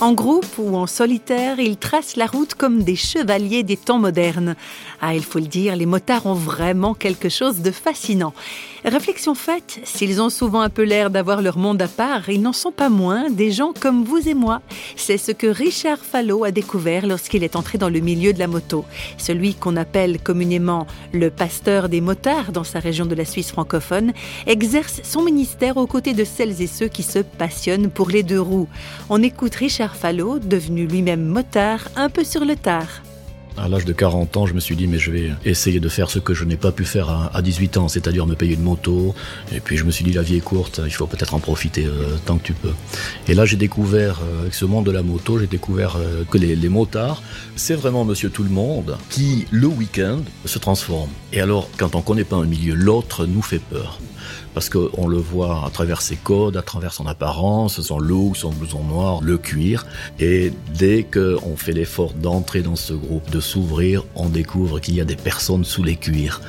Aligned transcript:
En 0.00 0.14
groupe 0.14 0.56
ou 0.56 0.76
en 0.76 0.86
solitaire, 0.86 1.60
ils 1.60 1.76
tracent 1.76 2.16
la 2.16 2.24
route 2.24 2.54
comme 2.54 2.82
des 2.84 2.96
chevaliers 2.96 3.62
des 3.62 3.76
temps 3.76 3.98
modernes. 3.98 4.56
Ah, 5.02 5.14
il 5.14 5.22
faut 5.22 5.38
le 5.38 5.46
dire, 5.46 5.76
les 5.76 5.84
motards 5.84 6.24
ont 6.24 6.32
vraiment 6.32 6.94
quelque 6.94 7.28
chose 7.28 7.60
de 7.60 7.70
fascinant. 7.70 8.32
Réflexion 8.82 9.34
faite, 9.34 9.78
s'ils 9.84 10.22
ont 10.22 10.30
souvent 10.30 10.62
un 10.62 10.70
peu 10.70 10.84
l'air 10.84 11.10
d'avoir 11.10 11.42
leur 11.42 11.58
monde 11.58 11.82
à 11.82 11.88
part, 11.88 12.30
ils 12.30 12.40
n'en 12.40 12.54
sont 12.54 12.72
pas 12.72 12.88
moins 12.88 13.28
des 13.28 13.52
gens 13.52 13.74
comme 13.78 14.04
vous 14.04 14.26
et 14.26 14.32
moi. 14.32 14.62
C'est 14.96 15.18
ce 15.18 15.32
que 15.32 15.46
Richard 15.46 15.98
Fallot 15.98 16.44
a 16.44 16.50
découvert 16.50 17.06
lorsqu'il 17.06 17.44
est 17.44 17.54
entré 17.54 17.76
dans 17.76 17.90
le 17.90 18.00
milieu 18.00 18.32
de 18.32 18.38
la 18.38 18.46
moto. 18.46 18.86
Celui 19.18 19.52
qu'on 19.52 19.76
appelle 19.76 20.18
communément 20.18 20.86
le 21.12 21.28
pasteur 21.28 21.90
des 21.90 22.00
motards 22.00 22.52
dans 22.52 22.64
sa 22.64 22.78
région 22.78 23.04
de 23.04 23.14
la 23.14 23.26
Suisse 23.26 23.52
francophone 23.52 24.14
exerce 24.46 25.02
son 25.04 25.22
ministère 25.22 25.76
aux 25.76 25.86
côtés 25.86 26.14
de 26.14 26.24
celles 26.24 26.62
et 26.62 26.66
ceux 26.66 26.88
qui 26.88 27.02
se 27.02 27.18
passionnent 27.18 27.90
pour 27.90 28.08
les 28.08 28.22
deux 28.22 28.40
roues. 28.40 28.68
On 29.10 29.22
écoute 29.22 29.54
Richard 29.56 29.89
Fallot, 29.94 30.38
devenu 30.38 30.86
lui-même 30.86 31.24
motard, 31.24 31.88
un 31.96 32.08
peu 32.08 32.24
sur 32.24 32.44
le 32.44 32.56
tard. 32.56 33.02
À 33.62 33.68
l'âge 33.68 33.84
de 33.84 33.92
40 33.92 34.38
ans, 34.38 34.46
je 34.46 34.54
me 34.54 34.60
suis 34.60 34.74
dit, 34.74 34.86
mais 34.86 34.98
je 34.98 35.10
vais 35.10 35.32
essayer 35.44 35.80
de 35.80 35.88
faire 35.90 36.10
ce 36.10 36.18
que 36.18 36.32
je 36.32 36.44
n'ai 36.44 36.56
pas 36.56 36.72
pu 36.72 36.86
faire 36.86 37.30
à 37.34 37.42
18 37.42 37.76
ans, 37.76 37.88
c'est-à-dire 37.88 38.26
me 38.26 38.34
payer 38.34 38.54
une 38.54 38.62
moto. 38.62 39.14
Et 39.52 39.60
puis 39.60 39.76
je 39.76 39.84
me 39.84 39.90
suis 39.90 40.02
dit, 40.02 40.12
la 40.12 40.22
vie 40.22 40.36
est 40.36 40.40
courte, 40.40 40.80
il 40.82 40.92
faut 40.92 41.06
peut-être 41.06 41.34
en 41.34 41.40
profiter 41.40 41.84
euh, 41.84 42.16
tant 42.24 42.38
que 42.38 42.42
tu 42.42 42.54
peux. 42.54 42.72
Et 43.28 43.34
là, 43.34 43.44
j'ai 43.44 43.58
découvert, 43.58 44.20
euh, 44.22 44.40
avec 44.40 44.54
ce 44.54 44.64
monde 44.64 44.86
de 44.86 44.90
la 44.90 45.02
moto, 45.02 45.38
j'ai 45.38 45.46
découvert 45.46 45.96
euh, 45.96 46.24
que 46.24 46.38
les, 46.38 46.68
motards, 46.70 47.22
c'est 47.54 47.74
vraiment 47.74 48.06
monsieur 48.06 48.30
tout 48.30 48.44
le 48.44 48.48
monde 48.48 48.96
qui, 49.10 49.46
le 49.50 49.66
week-end, 49.66 50.20
se 50.46 50.58
transforme. 50.58 51.10
Et 51.34 51.40
alors, 51.42 51.68
quand 51.76 51.94
on 51.94 52.00
connaît 52.00 52.24
pas 52.24 52.36
un 52.36 52.46
milieu, 52.46 52.74
l'autre 52.74 53.26
nous 53.26 53.42
fait 53.42 53.58
peur 53.58 53.98
parce 54.54 54.68
qu'on 54.68 55.06
le 55.06 55.16
voit 55.16 55.64
à 55.66 55.70
travers 55.70 56.02
ses 56.02 56.16
codes, 56.16 56.56
à 56.56 56.62
travers 56.62 56.92
son 56.92 57.06
apparence, 57.06 57.80
son 57.80 57.98
look, 57.98 58.36
son 58.36 58.50
blouson 58.50 58.82
noir, 58.84 59.20
le 59.22 59.38
cuir. 59.38 59.86
Et 60.18 60.52
dès 60.74 61.04
qu'on 61.04 61.56
fait 61.56 61.72
l'effort 61.72 62.12
d'entrer 62.14 62.62
dans 62.62 62.76
ce 62.76 62.92
groupe, 62.92 63.30
de 63.30 63.40
s'ouvrir, 63.50 64.04
on 64.14 64.28
découvre 64.28 64.80
qu'il 64.80 64.94
y 64.94 65.00
a 65.00 65.04
des 65.04 65.16
personnes 65.16 65.64
sous 65.64 65.82
les 65.82 65.96
cuirs. 65.96 66.40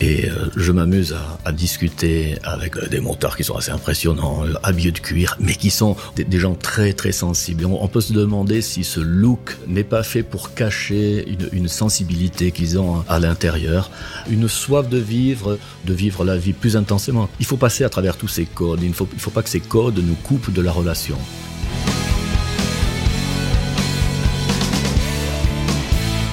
Et 0.00 0.28
euh, 0.28 0.50
je 0.56 0.70
m'amuse 0.72 1.16
à, 1.44 1.52
discuter 1.52 2.38
avec 2.44 2.76
euh, 2.76 2.86
des 2.86 3.00
motards 3.00 3.36
qui 3.36 3.44
sont 3.44 3.56
assez 3.56 3.72
impressionnants, 3.72 4.44
euh, 4.44 4.54
habillés 4.62 4.92
de 4.92 4.98
cuir, 4.98 5.36
mais 5.40 5.54
qui 5.54 5.70
sont 5.70 5.96
des, 6.16 6.38
gens 6.38 6.54
très 6.54 6.92
très 6.92 7.12
sensibles. 7.12 7.64
On, 7.66 7.88
peut 7.88 8.00
se 8.00 8.12
demander 8.12 8.62
si 8.62 8.84
ce 8.84 9.00
look 9.00 9.56
n'est 9.66 9.84
pas 9.84 10.02
fait 10.02 10.22
pour 10.22 10.54
cacher 10.54 11.26
une, 11.52 11.68
sensibilité 11.68 12.52
qu'ils 12.52 12.78
ont 12.78 13.04
à 13.08 13.18
l'intérieur, 13.18 13.90
une 14.30 14.48
soif 14.48 14.88
de 14.88 14.98
vivre, 14.98 15.58
de 15.84 15.94
vivre 15.94 16.24
la 16.24 16.36
vie 16.36 16.52
plus 16.52 16.76
intensément 16.76 17.28
il 17.40 17.46
faut 17.46 17.56
passer 17.56 17.84
à 17.84 17.88
travers 17.88 18.16
tous 18.16 18.28
ces 18.28 18.44
codes. 18.44 18.82
Il 18.82 18.88
ne 18.88 18.94
faut, 18.94 19.08
faut 19.18 19.30
pas 19.30 19.42
que 19.42 19.48
ces 19.48 19.60
codes 19.60 19.98
nous 19.98 20.14
coupent 20.14 20.52
de 20.52 20.62
la 20.62 20.72
relation. 20.72 21.18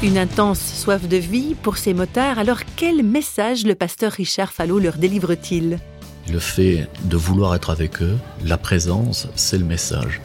Une 0.06 0.20
intense 0.20 0.60
soif 0.60 1.08
de 1.08 1.18
vie 1.18 1.56
pour 1.56 1.78
ces 1.78 1.96
motards, 1.96 2.38
alors 2.38 2.60
quel 2.76 3.02
message 3.02 3.66
le 3.66 3.74
pasteur 3.74 4.12
Richard 4.12 4.54
Fallot 4.54 4.78
leur 4.78 4.98
délivre-t-il? 4.98 5.80
Le 6.32 6.38
fait 6.38 6.88
de 7.06 7.18
vouloir 7.18 7.56
être 7.56 7.72
avec 7.72 8.04
eux, 8.04 8.16
la 8.44 8.60
présence, 8.60 9.28
c'est 9.34 9.58
le 9.58 9.66
message. 9.66 10.22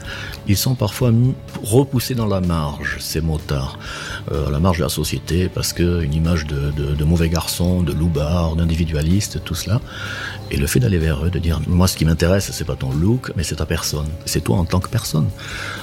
Ils 0.46 0.58
sont 0.58 0.74
parfois 0.74 1.12
repoussés 1.62 2.14
dans 2.14 2.26
la 2.26 2.42
marge, 2.42 2.98
ces 3.00 3.22
motards, 3.22 3.78
euh, 4.30 4.50
la 4.50 4.60
marge 4.60 4.76
de 4.76 4.82
la 4.82 4.90
société, 4.90 5.48
parce 5.48 5.72
qu'une 5.72 6.12
image 6.12 6.44
de, 6.44 7.04
mauvais 7.04 7.30
garçon, 7.30 7.80
de 7.80 7.94
loupard, 7.94 8.56
d'individualiste, 8.56 9.42
tout 9.44 9.54
cela. 9.54 9.80
Et 10.50 10.58
le 10.58 10.66
fait 10.66 10.80
d'aller 10.80 10.98
vers 10.98 11.24
eux, 11.24 11.30
de 11.30 11.38
dire, 11.38 11.58
moi 11.66 11.88
ce 11.88 11.96
qui 11.96 12.04
m'intéresse, 12.04 12.50
c'est 12.52 12.66
pas 12.66 12.76
ton 12.76 12.92
look, 12.92 13.32
mais 13.34 13.44
c'est 13.44 13.56
ta 13.56 13.66
personne. 13.66 14.08
C'est 14.26 14.44
toi 14.44 14.58
en 14.58 14.66
tant 14.66 14.80
que 14.80 14.90
personne. 14.90 15.30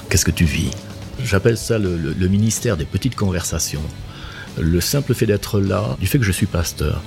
Qu'est-ce 0.08 0.24
que 0.24 0.30
tu 0.30 0.44
vis? 0.44 0.70
J'appelle 1.24 1.58
ça 1.58 1.78
le, 1.78 2.28
ministère 2.28 2.76
des 2.76 2.84
petites 2.84 3.16
conversations 3.16 3.82
le 4.60 4.80
simple 4.80 5.14
fait 5.14 5.26
d'être 5.26 5.60
là, 5.60 5.96
du 6.00 6.06
fait 6.06 6.18
que 6.18 6.24
je 6.24 6.32
suis 6.32 6.46
pasteur, 6.46 7.00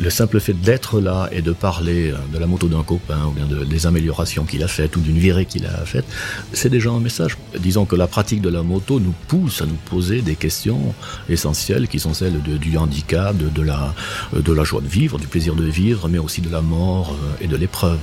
le 0.00 0.08
simple 0.08 0.40
fait 0.40 0.54
d'être 0.54 1.00
là 1.00 1.28
et 1.30 1.42
de 1.42 1.52
parler 1.52 2.10
euh, 2.10 2.16
de 2.32 2.38
la 2.38 2.46
moto 2.46 2.68
d'un 2.68 2.82
copain 2.82 3.26
ou 3.26 3.32
bien 3.32 3.46
de, 3.46 3.64
des 3.64 3.86
améliorations 3.86 4.44
qu'il 4.44 4.62
a 4.62 4.68
faites 4.68 4.96
ou 4.96 5.00
d'une 5.00 5.18
virée 5.18 5.44
qu'il 5.44 5.66
a 5.66 5.84
faite, 5.84 6.06
c'est 6.54 6.70
déjà 6.70 6.90
un 6.90 7.00
message. 7.00 7.36
Disons 7.58 7.84
que 7.84 7.96
la 7.96 8.06
pratique 8.06 8.40
de 8.40 8.48
la 8.48 8.62
moto 8.62 9.00
nous 9.00 9.14
pousse 9.28 9.62
à 9.62 9.66
nous 9.66 9.78
poser 9.90 10.22
des 10.22 10.36
questions 10.36 10.94
essentielles 11.28 11.88
qui 11.88 11.98
sont 11.98 12.14
celles 12.14 12.40
du 12.40 12.78
handicap, 12.78 13.36
de, 13.36 13.62
la, 13.62 13.94
de 14.32 14.52
la 14.52 14.64
joie 14.64 14.80
de 14.80 14.88
vivre, 14.88 15.18
du 15.18 15.26
plaisir 15.26 15.54
de 15.54 15.64
vivre, 15.64 16.08
mais 16.08 16.18
aussi 16.18 16.40
de 16.40 16.50
la 16.50 16.62
mort 16.62 17.12
euh, 17.12 17.44
et 17.44 17.46
de 17.46 17.56
l'épreuve. 17.56 17.98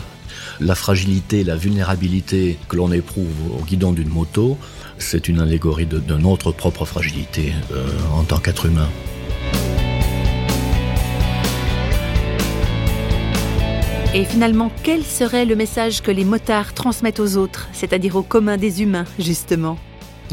La 0.59 0.75
fragilité, 0.75 1.43
la 1.43 1.55
vulnérabilité 1.55 2.57
que 2.69 2.75
l'on 2.75 2.91
éprouve 2.91 3.27
au 3.59 3.63
guidon 3.63 3.91
d'une 3.91 4.09
moto, 4.09 4.57
c'est 4.97 5.27
une 5.27 5.39
allégorie 5.39 5.85
de, 5.85 6.01
notre 6.15 6.51
propre 6.51 6.85
fragilité 6.85 7.53
euh, 7.71 7.85
en 8.13 8.23
tant 8.23 8.37
qu'être 8.37 8.65
humain. 8.65 8.89
Et 14.15 14.25
finalement, 14.25 14.71
quel 14.83 15.03
serait 15.03 15.45
le 15.45 15.55
message 15.55 16.03
que 16.03 16.11
les 16.11 16.23
motards 16.23 16.75
transmettent 16.75 17.19
aux 17.19 17.35
autres, 17.35 17.67
c'est-à-dire 17.73 18.15
au 18.15 18.21
commun 18.21 18.57
des 18.57 18.83
humains, 18.83 19.05
justement? 19.17 19.77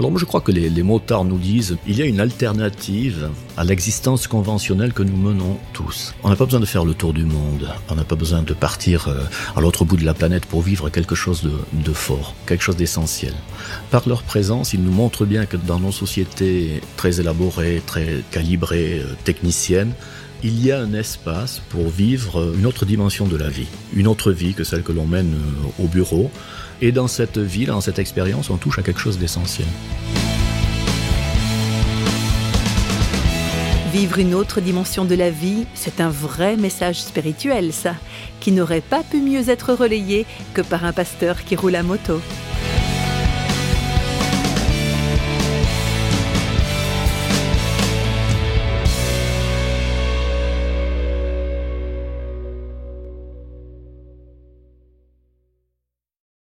Alors 0.01 0.13
moi 0.13 0.19
je 0.19 0.25
crois 0.25 0.41
que 0.41 0.51
les, 0.51 0.83
motards 0.83 1.27
nous 1.27 1.37
disent 1.37 1.77
il 1.87 1.99
y 1.99 2.01
a 2.01 2.07
une 2.07 2.21
alternative 2.21 3.29
à 3.59 3.65
l'existence 3.65 4.29
conventionnelle 4.29 4.95
que 4.95 5.03
nous 5.03 5.15
menons 5.15 5.59
tous. 5.75 6.15
On 6.23 6.31
n'a 6.31 6.37
pas 6.37 6.47
besoin 6.47 6.61
de 6.61 6.65
faire 6.65 6.87
le 6.87 6.95
tour 6.95 7.13
du 7.13 7.27
monde, 7.27 7.69
on 7.91 7.97
n'a 7.97 8.05
pas 8.05 8.17
besoin 8.17 8.41
de 8.41 8.55
partir 8.55 9.09
euh, 9.09 9.21
à 9.55 9.61
l'autre 9.61 9.85
bout 9.85 9.99
de 9.99 10.07
la 10.07 10.15
planète 10.15 10.47
pour 10.47 10.63
vivre 10.63 10.89
quelque 10.89 11.15
chose 11.15 11.43
de, 11.75 11.93
fort, 11.93 12.35
quelque 12.47 12.63
chose 12.63 12.77
d'essentiel. 12.77 13.35
Par 13.91 14.09
leur 14.09 14.23
présence, 14.23 14.73
ils 14.73 14.83
nous 14.83 14.91
montrent 14.91 15.27
bien 15.27 15.45
que 15.45 15.59
dans 15.59 15.79
nos 15.79 15.93
sociétés 15.93 16.81
très 16.97 17.21
élaborées, 17.21 17.83
très 17.85 18.25
calibrées, 18.31 19.03
euh, 19.05 19.15
techniciennes, 19.25 19.93
il 20.43 20.65
y 20.65 20.73
a 20.73 20.81
un 20.81 20.95
espace 20.95 21.61
pour 21.69 21.89
vivre 21.89 22.55
une 22.57 22.67
autre 22.67 22.87
dimension 22.87 23.27
de 23.27 23.37
la 23.37 23.49
vie, 23.49 23.67
une 23.93 24.07
autre 24.07 24.33
vie 24.33 24.55
que 24.55 24.65
celle 24.65 24.83
que 24.83 24.93
l'on 24.93 25.07
mène 25.07 25.35
euh, 25.35 25.85
au 25.85 25.87
bureau. 25.87 26.31
Et 26.81 26.93
dans 26.93 27.09
cette 27.09 27.39
vie, 27.39 27.67
dans 27.67 27.83
cette 27.83 27.99
expérience, 27.99 28.49
on 28.49 28.57
touche 28.57 28.79
à 28.79 28.83
quelque 28.83 29.01
chose 29.01 29.19
d'essentiel. 29.19 29.69
Vivre 33.93 34.19
une 34.19 34.35
autre 34.35 34.61
dimension 34.61 35.05
de 35.05 35.15
la 35.15 35.31
vie, 35.31 35.67
c'est 35.75 36.01
un 36.01 36.09
vrai 36.09 36.57
message 36.57 37.03
spirituel, 37.03 37.73
ça, 37.73 37.97
qui 38.39 38.53
n'aurait 38.53 38.81
pas 38.81 39.03
pu 39.03 39.21
mieux 39.21 39.51
être 39.51 39.75
relayé 39.75 40.25
que 40.55 40.63
par 40.63 40.85
un 40.85 40.93
pasteur 40.93 41.45
qui 41.45 41.57
roule 41.57 41.75
à 41.75 41.83
moto. 41.83 42.21